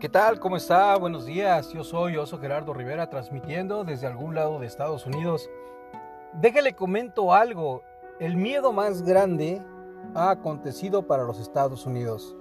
[0.00, 0.38] ¿Qué tal?
[0.38, 0.96] ¿Cómo está?
[0.96, 1.72] Buenos días.
[1.72, 5.50] Yo soy Oso Gerardo Rivera transmitiendo desde algún lado de Estados Unidos.
[6.34, 7.82] Déjale comento algo.
[8.20, 9.60] El miedo más grande
[10.14, 12.36] ha acontecido para los Estados Unidos.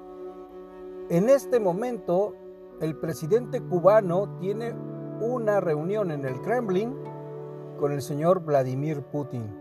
[1.09, 2.36] En este momento,
[2.79, 4.75] el presidente cubano tiene
[5.19, 6.96] una reunión en el Kremlin
[7.79, 9.51] con el señor Vladimir Putin.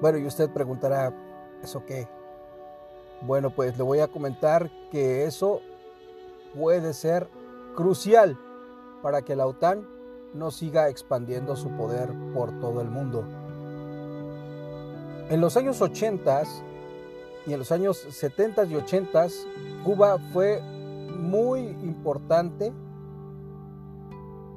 [0.00, 1.14] Bueno, y usted preguntará,
[1.62, 2.08] ¿eso qué?
[3.20, 5.60] Bueno, pues le voy a comentar que eso
[6.54, 7.28] puede ser
[7.74, 8.38] crucial
[9.02, 9.86] para que la OTAN
[10.34, 13.24] no siga expandiendo su poder por todo el mundo.
[15.28, 16.42] En los años 80
[17.46, 19.26] y en los años 70 y 80
[19.84, 20.60] Cuba fue
[21.16, 22.72] muy importante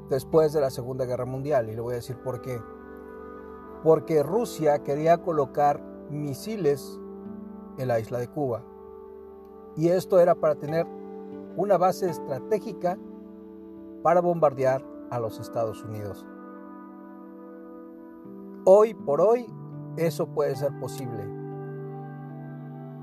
[0.10, 2.60] después de la Segunda Guerra Mundial y le voy a decir por qué.
[3.84, 7.00] Porque Rusia quería colocar misiles
[7.78, 8.64] en la isla de Cuba.
[9.76, 10.85] Y esto era para tener
[11.55, 12.98] una base estratégica
[14.01, 16.26] para bombardear a los Estados Unidos.
[18.65, 19.45] Hoy por hoy
[19.98, 21.23] eso puede ser posible.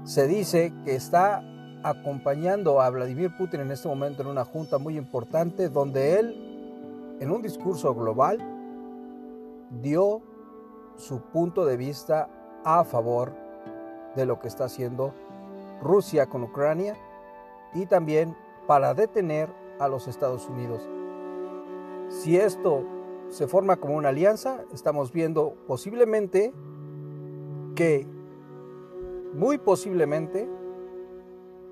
[0.04, 1.42] Se dice que está
[1.82, 7.30] acompañando a Vladimir Putin en este momento en una junta muy importante donde él, en
[7.30, 8.38] un discurso global,
[9.82, 10.22] dio
[10.96, 12.28] su punto de vista
[12.64, 13.32] a favor
[14.16, 15.14] de lo que está haciendo
[15.80, 16.96] Rusia con Ucrania
[17.74, 20.88] y también para detener a los Estados Unidos.
[22.08, 22.84] Si esto
[23.28, 26.52] se forma como una alianza, estamos viendo posiblemente
[27.74, 28.06] que,
[29.32, 30.48] muy posiblemente,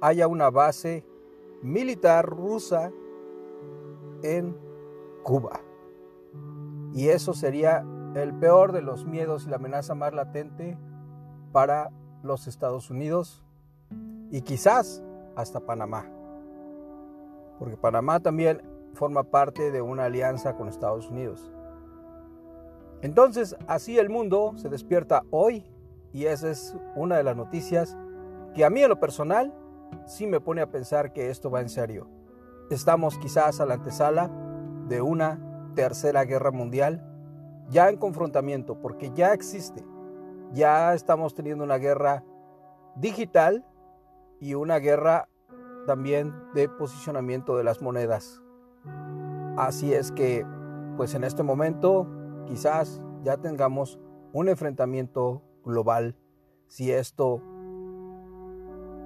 [0.00, 1.04] haya una base
[1.62, 2.92] militar rusa
[4.22, 4.56] en
[5.24, 5.60] Cuba.
[6.94, 10.78] Y eso sería el peor de los miedos y la amenaza más latente
[11.52, 11.90] para
[12.22, 13.42] los Estados Unidos
[14.30, 15.02] y quizás
[15.38, 16.04] hasta Panamá.
[17.58, 18.60] Porque Panamá también
[18.92, 21.52] forma parte de una alianza con Estados Unidos.
[23.02, 25.64] Entonces, así el mundo se despierta hoy
[26.12, 27.96] y esa es una de las noticias
[28.54, 29.54] que a mí en lo personal
[30.06, 32.08] sí me pone a pensar que esto va en serio.
[32.70, 34.30] Estamos quizás a la antesala
[34.88, 35.38] de una
[35.76, 37.04] tercera guerra mundial
[37.70, 39.84] ya en confrontamiento, porque ya existe.
[40.52, 42.24] Ya estamos teniendo una guerra
[42.96, 43.64] digital
[44.40, 45.28] y una guerra
[45.86, 48.42] también de posicionamiento de las monedas.
[49.56, 50.46] Así es que,
[50.96, 52.06] pues en este momento,
[52.46, 53.98] quizás ya tengamos
[54.32, 56.16] un enfrentamiento global.
[56.66, 57.42] Si esto,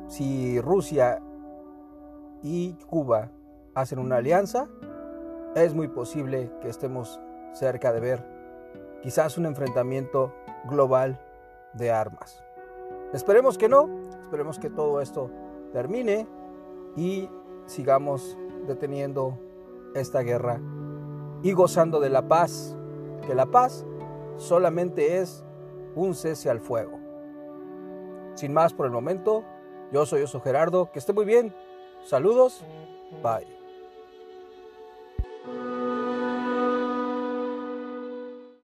[0.08, 1.22] si Rusia
[2.42, 3.30] y Cuba
[3.74, 4.68] hacen una alianza,
[5.54, 7.20] es muy posible que estemos
[7.52, 8.32] cerca de ver
[9.02, 10.32] quizás un enfrentamiento
[10.64, 11.20] global
[11.74, 12.42] de armas.
[13.12, 13.88] Esperemos que no,
[14.32, 15.30] Esperemos que todo esto
[15.74, 16.26] termine
[16.96, 17.28] y
[17.66, 19.38] sigamos deteniendo
[19.94, 20.58] esta guerra
[21.42, 22.74] y gozando de la paz,
[23.26, 23.84] que la paz
[24.38, 25.44] solamente es
[25.94, 26.98] un cese al fuego.
[28.32, 29.44] Sin más por el momento,
[29.92, 31.54] yo soy Oso Gerardo, que esté muy bien.
[32.02, 32.64] Saludos,
[33.22, 33.46] bye.